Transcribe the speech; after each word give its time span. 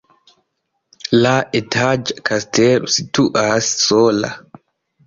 La 1.25 1.33
etaĝa 1.61 2.27
kastelo 2.31 2.91
situas 2.99 3.73
sola. 3.87 4.35